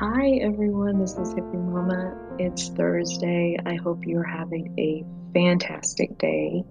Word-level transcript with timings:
Hi 0.00 0.38
everyone, 0.42 1.00
this 1.00 1.14
is 1.14 1.34
Hippie 1.34 1.54
Mama. 1.54 2.16
It's 2.38 2.68
Thursday. 2.68 3.56
I 3.66 3.74
hope 3.74 4.06
you're 4.06 4.22
having 4.22 4.72
a 4.78 5.04
fantastic 5.34 6.16
day. 6.18 6.62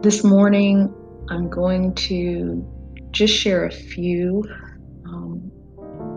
This 0.00 0.24
morning, 0.24 0.90
I'm 1.28 1.50
going 1.50 1.94
to 1.96 2.66
just 3.10 3.34
share 3.34 3.66
a 3.66 3.70
few 3.70 4.42
um, 5.04 5.50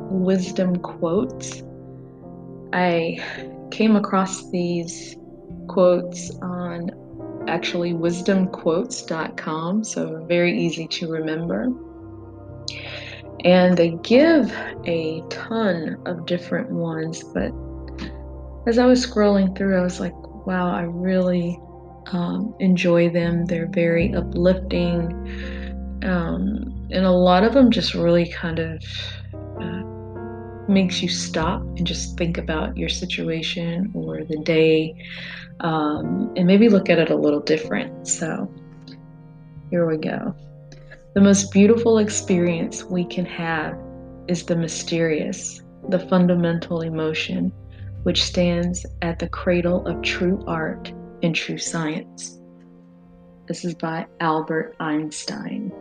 wisdom 0.09 0.77
quotes. 0.77 1.62
I 2.71 3.20
came 3.70 3.98
across 3.98 4.49
these 4.49 5.17
quotes 5.67 6.31
on 6.41 6.91
actually 7.49 7.91
wisdomquotes.com, 7.91 9.84
so 9.84 10.23
very 10.26 10.58
easy 10.58 10.88
to 10.88 11.12
remember. 11.12 11.67
And 13.44 13.76
they 13.77 13.91
give 14.04 14.54
a 14.86 15.23
ton 15.30 15.98
of 16.05 16.26
different 16.26 16.70
ones, 16.70 17.23
but 17.23 17.52
as 18.68 18.77
I 18.77 18.86
was 18.86 19.05
scrolling 19.05 19.58
through, 19.58 19.80
I 19.80 19.82
was 19.82 19.99
like, 19.99 20.13
wow, 20.45 20.72
I 20.72 20.84
really 20.84 21.59
um, 22.12 22.54
enjoy 22.59 23.09
them. 23.09 23.46
They're 23.46 23.68
very 23.68 24.13
uplifting. 24.13 25.12
Um, 26.04 26.88
and 26.91 27.05
a 27.05 27.12
lot 27.12 27.44
of 27.44 27.54
them 27.54 27.72
just 27.72 27.94
really 27.94 28.30
kind 28.30 28.59
of 28.59 28.84
uh, 29.60 29.84
makes 30.71 31.02
you 31.02 31.10
stop 31.10 31.62
and 31.62 31.85
just 31.85 32.18
think 32.18 32.38
about 32.38 32.77
your 32.77 32.90
situation 32.90 33.91
or 33.94 34.23
the 34.23 34.38
day 34.38 34.96
um, 35.62 36.32
and 36.35 36.46
maybe 36.46 36.70
look 36.70 36.90
at 36.90 36.99
it 36.99 37.10
a 37.10 37.16
little 37.16 37.40
different. 37.40 38.08
So 38.08 38.52
here 39.70 39.88
we 39.88 39.98
go. 39.98 40.35
The 41.13 41.20
most 41.20 41.51
beautiful 41.51 41.97
experience 41.97 42.85
we 42.85 43.03
can 43.03 43.25
have 43.25 43.77
is 44.29 44.45
the 44.45 44.55
mysterious, 44.55 45.62
the 45.90 45.99
fundamental 45.99 46.81
emotion 46.81 47.51
which 48.03 48.23
stands 48.23 48.85
at 49.01 49.20
the 49.20 49.27
cradle 49.27 49.85
of 49.87 50.01
true 50.01 50.41
art 50.48 50.93
and 51.21 51.35
true 51.35 51.57
science. 51.57 52.40
This 53.45 53.65
is 53.65 53.76
by 53.76 54.07
Albert 54.21 54.77
Einstein. 54.79 55.73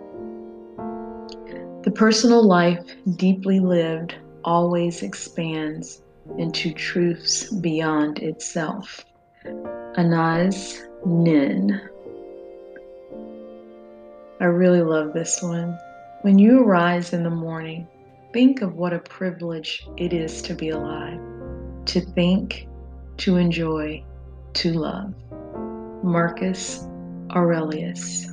The 1.85 1.93
personal 1.95 2.45
life, 2.45 2.85
deeply 3.15 3.61
lived, 3.61 4.17
always 4.45 5.05
expands 5.05 6.03
into 6.39 6.73
truths 6.73 7.53
beyond 7.53 8.19
itself. 8.19 9.05
Anaïs 9.97 10.81
Nin. 11.07 11.81
I 14.41 14.47
really 14.47 14.81
love 14.81 15.13
this 15.13 15.43
one. 15.43 15.79
When 16.23 16.39
you 16.39 16.65
arise 16.65 17.13
in 17.13 17.25
the 17.25 17.31
morning, 17.31 17.87
think 18.33 18.63
of 18.63 18.75
what 18.75 18.95
a 18.95 18.99
privilege 18.99 19.87
it 19.99 20.15
is 20.15 20.41
to 20.43 20.55
be 20.55 20.71
alive, 20.71 21.21
to 21.85 22.01
think, 22.01 22.67
to 23.19 23.37
enjoy, 23.37 24.03
to 24.55 24.73
love. 24.73 25.15
Marcus 26.03 26.87
Aurelius. 27.33 28.27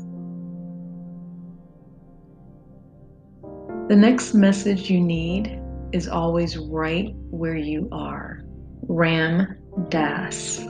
The 3.89 3.95
next 3.97 4.33
message 4.33 4.89
you 4.89 5.01
need 5.01 5.61
is 5.91 6.07
always 6.07 6.57
right 6.57 7.13
where 7.31 7.57
you 7.57 7.89
are. 7.91 8.45
Ram 8.87 9.57
Dass. 9.89 10.65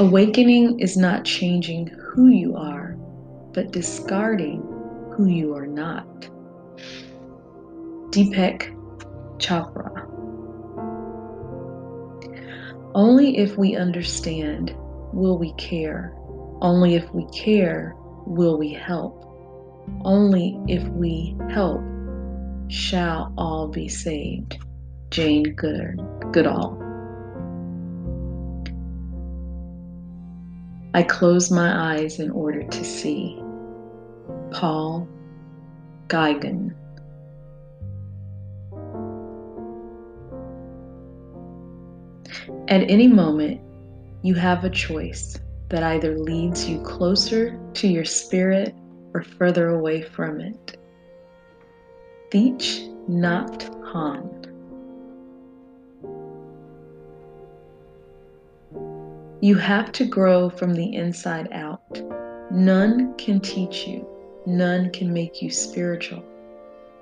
Awakening 0.00 0.80
is 0.80 0.96
not 0.96 1.26
changing 1.26 1.88
who 1.88 2.28
you 2.28 2.56
are, 2.56 2.96
but 3.52 3.70
discarding 3.70 4.62
who 5.12 5.26
you 5.26 5.54
are 5.54 5.66
not. 5.66 6.06
Deepak 8.08 8.74
Chopra. 9.36 10.06
Only 12.94 13.36
if 13.36 13.58
we 13.58 13.76
understand 13.76 14.74
will 15.12 15.36
we 15.36 15.52
care. 15.58 16.14
Only 16.62 16.94
if 16.94 17.12
we 17.12 17.26
care 17.26 17.94
will 18.24 18.56
we 18.56 18.72
help. 18.72 19.22
Only 20.02 20.58
if 20.66 20.82
we 20.88 21.36
help 21.50 21.82
shall 22.68 23.34
all 23.36 23.68
be 23.68 23.86
saved. 23.86 24.56
Jane 25.10 25.54
Goodall. 25.54 26.89
I 30.92 31.04
close 31.04 31.50
my 31.50 31.94
eyes 31.94 32.18
in 32.18 32.30
order 32.30 32.62
to 32.64 32.84
see. 32.84 33.40
Paul 34.50 35.08
Gauguin. 36.08 36.74
At 42.66 42.90
any 42.90 43.06
moment, 43.06 43.60
you 44.22 44.34
have 44.34 44.64
a 44.64 44.70
choice 44.70 45.38
that 45.68 45.84
either 45.84 46.18
leads 46.18 46.68
you 46.68 46.80
closer 46.82 47.58
to 47.74 47.88
your 47.88 48.04
spirit 48.04 48.74
or 49.14 49.22
further 49.22 49.68
away 49.68 50.02
from 50.02 50.40
it. 50.40 50.76
Thich 52.32 52.88
Nhat 53.08 53.70
Hanh. 53.92 54.39
You 59.42 59.56
have 59.56 59.90
to 59.92 60.04
grow 60.04 60.50
from 60.50 60.74
the 60.74 60.94
inside 60.94 61.48
out. 61.52 61.80
None 62.50 63.14
can 63.16 63.40
teach 63.40 63.86
you, 63.86 64.06
none 64.44 64.90
can 64.90 65.14
make 65.14 65.40
you 65.40 65.48
spiritual. 65.50 66.22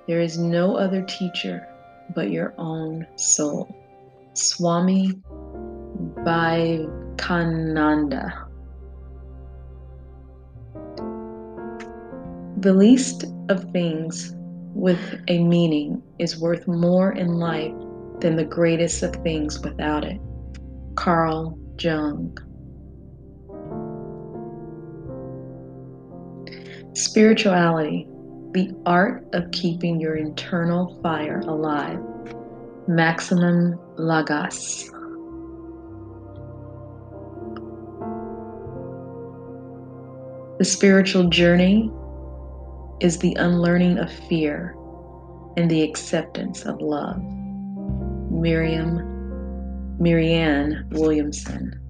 There 0.07 0.21
is 0.21 0.39
no 0.39 0.77
other 0.77 1.03
teacher 1.03 1.67
but 2.15 2.31
your 2.31 2.55
own 2.57 3.09
soul. 3.17 3.75
Swami 4.35 5.21
Vivekananda. 6.25 6.87
The 12.59 12.73
least 12.73 13.25
of 13.49 13.65
things 13.73 14.37
with 14.75 15.01
a 15.27 15.43
meaning 15.43 16.01
is 16.21 16.39
worth 16.41 16.69
more 16.69 17.11
in 17.15 17.39
life 17.39 17.75
than 18.21 18.37
the 18.37 18.45
greatest 18.45 19.03
of 19.03 19.17
things 19.17 19.59
without 19.61 20.05
it. 20.05 20.21
Carl 20.95 21.59
Jung. 21.79 22.37
Spirituality, 26.95 28.09
the 28.53 28.75
art 28.87 29.25
of 29.33 29.51
keeping 29.53 30.01
your 30.01 30.17
internal 30.17 31.01
fire 31.03 31.41
alive. 31.41 32.01
Maximum 32.89 33.79
Lagacé. 33.99 34.89
The 40.59 40.65
spiritual 40.65 41.29
journey 41.29 41.91
is 43.01 43.19
the 43.19 43.35
unlearning 43.35 43.99
of 43.99 44.11
fear 44.11 44.75
and 45.57 45.71
the 45.71 45.83
acceptance 45.83 46.65
of 46.65 46.81
love. 46.81 47.23
Miriam 48.31 49.18
Marianne 49.99 50.87
Williamson. 50.93 51.81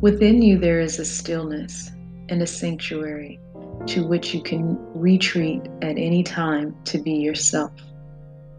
Within 0.00 0.42
you, 0.42 0.58
there 0.58 0.80
is 0.80 0.98
a 0.98 1.04
stillness 1.04 1.90
and 2.28 2.42
a 2.42 2.46
sanctuary 2.46 3.40
to 3.86 4.06
which 4.06 4.34
you 4.34 4.42
can 4.42 4.76
retreat 4.94 5.62
at 5.82 5.96
any 5.96 6.22
time 6.22 6.76
to 6.84 6.98
be 6.98 7.12
yourself. 7.12 7.72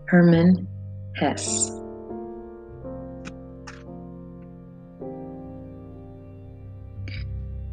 Hermann 0.06 0.68
Hesse. 1.16 1.72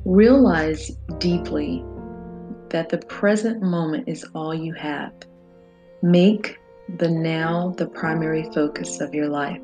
Realize 0.05 0.91
deeply 1.19 1.85
that 2.71 2.89
the 2.89 2.99
present 3.09 3.63
moment 3.63 4.09
is 4.09 4.25
all 4.35 4.55
you 4.55 4.75
have. 4.75 5.13
Make 6.03 6.59
the 6.89 7.09
now 7.09 7.75
the 7.77 7.87
primary 7.87 8.45
focus 8.55 9.01
of 9.01 9.15
your 9.15 9.29
life. 9.29 9.61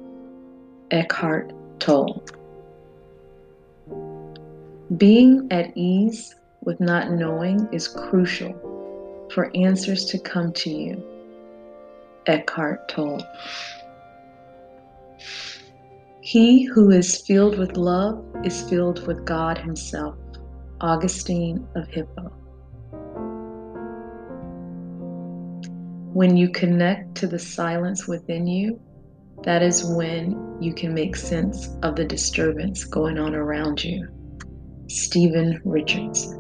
Eckhart 0.91 1.53
Tolle. 1.79 2.25
Being 4.97 5.47
at 5.51 5.77
ease 5.77 6.35
with 6.63 6.81
not 6.81 7.13
knowing 7.13 7.69
is 7.73 7.87
crucial 7.87 8.55
for 9.33 9.55
answers 9.55 10.07
to 10.07 10.19
come 10.19 10.53
to 10.55 10.71
you. 10.71 11.03
Eckhart 12.27 12.89
Tolle. 12.89 13.23
He 16.21 16.65
who 16.65 16.91
is 16.91 17.21
filled 17.23 17.59
with 17.59 17.77
love 17.77 18.25
is 18.45 18.63
filled 18.69 19.07
with 19.07 19.25
God 19.25 19.59
Himself. 19.59 20.17
Augustine 20.81 21.67
of 21.75 21.87
Hippo. 21.89 22.33
When 26.13 26.37
you 26.37 26.49
connect 26.49 27.15
to 27.17 27.29
the 27.29 27.39
silence 27.39 28.09
within 28.09 28.47
you, 28.47 28.81
that 29.45 29.63
is 29.63 29.85
when 29.85 30.57
you 30.61 30.75
can 30.75 30.93
make 30.93 31.15
sense 31.15 31.71
of 31.83 31.95
the 31.95 32.05
disturbance 32.05 32.85
going 32.85 33.17
on 33.17 33.35
around 33.35 33.85
you. 33.85 34.09
Stephen 34.89 35.61
Richards. 35.65 36.35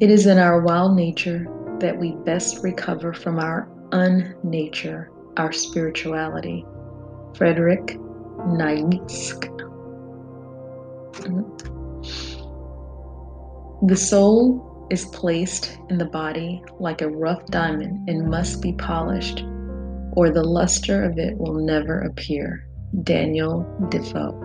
It 0.00 0.10
is 0.10 0.26
in 0.26 0.38
our 0.38 0.60
wild 0.60 0.96
nature 0.96 1.46
that 1.80 1.98
we 1.98 2.12
best 2.24 2.62
recover 2.62 3.12
from 3.12 3.40
our 3.40 3.68
unnature, 3.90 5.08
our 5.38 5.50
spirituality. 5.50 6.64
Frederick 7.34 7.98
Nietzsche. 8.46 9.48
The 13.82 13.96
soul 13.96 14.86
is 14.90 15.06
placed 15.06 15.78
in 15.88 15.96
the 15.96 16.04
body 16.04 16.62
like 16.78 17.00
a 17.00 17.08
rough 17.08 17.46
diamond 17.46 18.08
and 18.10 18.28
must 18.28 18.60
be 18.60 18.74
polished, 18.74 19.42
or 20.12 20.28
the 20.28 20.44
luster 20.44 21.02
of 21.02 21.18
it 21.18 21.38
will 21.38 21.54
never 21.54 22.00
appear. 22.00 22.66
Daniel 23.04 23.64
Defoe. 23.88 24.38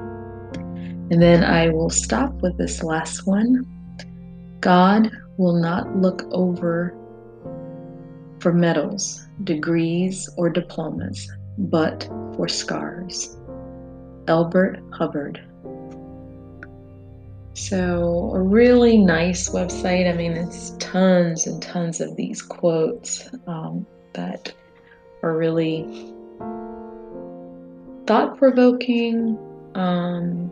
And 1.12 1.22
then 1.22 1.44
I 1.44 1.68
will 1.70 1.90
stop 1.90 2.34
with 2.42 2.58
this 2.58 2.82
last 2.82 3.28
one. 3.28 3.66
God 4.62 5.12
will 5.38 5.60
not 5.60 5.98
look 5.98 6.24
over 6.32 6.96
for 8.40 8.54
medals, 8.54 9.28
degrees, 9.44 10.30
or 10.38 10.50
diplomas, 10.50 11.30
but 11.58 12.08
for 12.36 12.48
scars. 12.48 13.36
Elbert 14.28 14.80
Hubbard. 14.94 15.42
So, 17.56 18.31
a 18.34 18.42
really 18.42 18.98
nice 18.98 19.48
website. 19.48 20.12
I 20.12 20.13
mean, 20.13 20.34
it's 20.34 20.72
tons 20.72 21.48
and 21.48 21.62
tons 21.62 22.02
of 22.02 22.18
these 22.18 22.42
quotes 22.42 23.30
um, 23.48 23.88
that 24.12 24.54
are 25.24 25.38
really 25.38 26.13
thought 28.06 28.38
provoking, 28.38 29.38
um, 29.74 30.52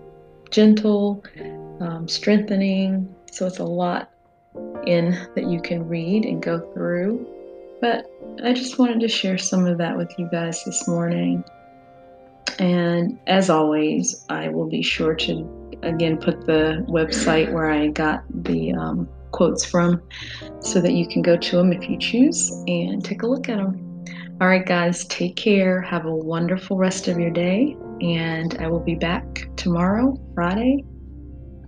gentle, 0.49 1.25
um, 1.81 2.07
strengthening. 2.07 3.13
So, 3.33 3.47
it's 3.47 3.59
a 3.59 3.65
lot 3.65 4.09
in 4.87 5.11
that 5.35 5.49
you 5.49 5.61
can 5.61 5.85
read 5.85 6.23
and 6.23 6.41
go 6.41 6.59
through. 6.73 7.27
But 7.81 8.05
I 8.45 8.53
just 8.53 8.79
wanted 8.79 9.01
to 9.01 9.09
share 9.09 9.37
some 9.37 9.65
of 9.65 9.77
that 9.79 9.97
with 9.97 10.17
you 10.17 10.29
guys 10.31 10.63
this 10.63 10.87
morning. 10.87 11.43
And 12.59 13.19
as 13.27 13.49
always, 13.49 14.25
I 14.29 14.49
will 14.49 14.67
be 14.67 14.81
sure 14.81 15.15
to 15.15 15.79
again 15.83 16.17
put 16.17 16.45
the 16.45 16.85
website 16.87 17.51
where 17.51 17.69
I 17.69 17.87
got 17.87 18.23
the 18.43 18.73
um, 18.73 19.09
quotes 19.31 19.65
from 19.65 20.01
so 20.61 20.79
that 20.79 20.93
you 20.93 21.07
can 21.07 21.21
go 21.21 21.35
to 21.35 21.57
them 21.57 21.73
if 21.73 21.89
you 21.89 21.97
choose 21.97 22.51
and 22.67 23.03
take 23.03 23.23
a 23.23 23.27
look 23.27 23.49
at 23.49 23.57
them. 23.57 24.05
All 24.41 24.47
right, 24.47 24.65
guys, 24.65 25.05
take 25.05 25.35
care. 25.35 25.81
Have 25.81 26.05
a 26.05 26.15
wonderful 26.15 26.77
rest 26.77 27.07
of 27.07 27.19
your 27.19 27.31
day. 27.31 27.75
And 28.01 28.57
I 28.59 28.67
will 28.67 28.79
be 28.79 28.95
back 28.95 29.47
tomorrow, 29.55 30.19
Friday, 30.33 30.83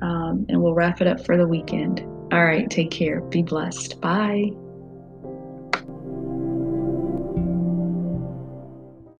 um, 0.02 0.46
and 0.50 0.62
we'll 0.62 0.74
wrap 0.74 1.00
it 1.00 1.08
up 1.08 1.26
for 1.26 1.38
the 1.38 1.48
weekend. 1.48 2.02
All 2.34 2.44
right, 2.44 2.70
take 2.70 2.92
care. 2.92 3.22
Be 3.22 3.44
blessed. 3.44 4.02
Bye. 4.02 4.52